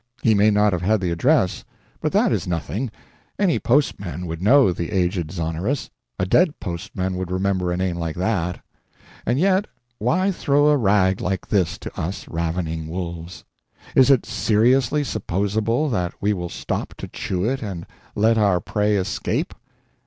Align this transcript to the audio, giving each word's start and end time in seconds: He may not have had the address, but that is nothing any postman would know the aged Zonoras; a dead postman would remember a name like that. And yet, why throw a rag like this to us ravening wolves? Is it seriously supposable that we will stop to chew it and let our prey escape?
He 0.23 0.33
may 0.33 0.49
not 0.49 0.73
have 0.73 0.81
had 0.81 0.99
the 0.99 1.11
address, 1.11 1.63
but 1.99 2.11
that 2.11 2.31
is 2.31 2.47
nothing 2.47 2.89
any 3.37 3.59
postman 3.59 4.25
would 4.25 4.41
know 4.41 4.71
the 4.73 4.89
aged 4.91 5.29
Zonoras; 5.31 5.91
a 6.17 6.25
dead 6.25 6.59
postman 6.59 7.17
would 7.17 7.29
remember 7.29 7.71
a 7.71 7.77
name 7.77 7.97
like 7.97 8.15
that. 8.15 8.61
And 9.27 9.37
yet, 9.37 9.65
why 9.99 10.31
throw 10.31 10.69
a 10.69 10.75
rag 10.75 11.21
like 11.21 11.45
this 11.47 11.77
to 11.77 11.99
us 12.01 12.27
ravening 12.27 12.87
wolves? 12.87 13.43
Is 13.93 14.09
it 14.09 14.25
seriously 14.25 15.03
supposable 15.03 15.87
that 15.91 16.15
we 16.19 16.33
will 16.33 16.49
stop 16.49 16.95
to 16.97 17.07
chew 17.07 17.45
it 17.47 17.61
and 17.61 17.85
let 18.15 18.39
our 18.39 18.59
prey 18.59 18.95
escape? 18.95 19.53